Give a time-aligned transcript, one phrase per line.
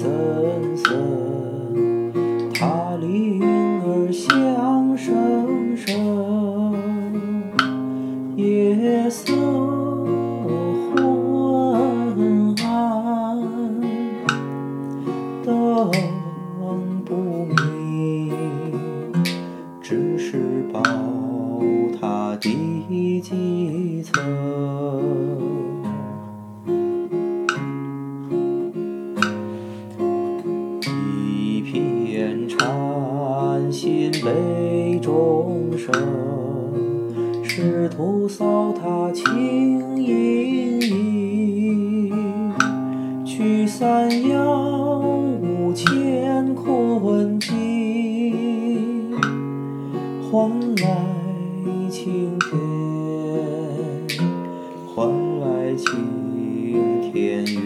[0.00, 0.29] so
[34.30, 35.92] 杯中声，
[37.42, 42.52] 试图扫踏轻盈盈，
[43.24, 45.00] 驱散杳
[45.42, 49.12] 无乾困境，
[50.30, 50.86] 换来
[51.90, 52.50] 青天，
[54.94, 55.08] 换
[55.40, 55.88] 来青
[57.10, 57.58] 天月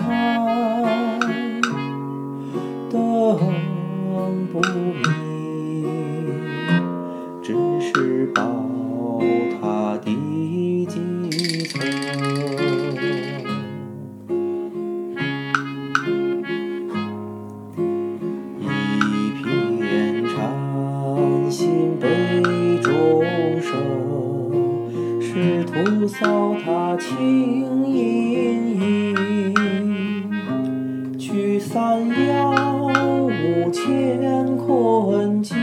[0.00, 1.20] 暗，
[2.90, 2.96] 灯
[4.52, 5.06] 不明，
[7.42, 8.42] 只是宝
[26.08, 29.54] 扫踏轻盈盈，
[31.18, 32.88] 驱散杳
[33.26, 35.54] 无乾困境，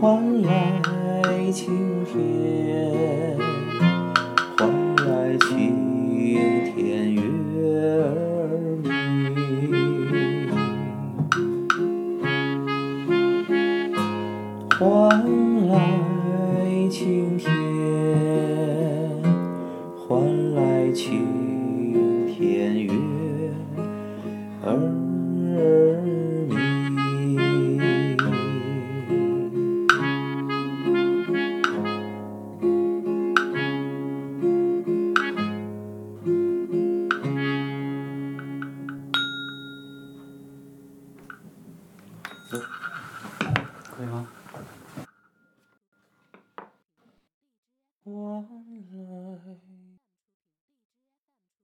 [0.00, 0.80] 换来
[1.52, 3.36] 晴天，
[4.56, 4.68] 换
[5.04, 5.74] 来晴
[6.76, 7.18] 天月
[7.82, 8.06] 儿
[8.84, 8.88] 明，
[14.78, 14.78] 换
[20.96, 22.90] 青天月
[24.62, 24.72] 儿
[48.04, 48.42] 忘
[48.92, 49.15] 了。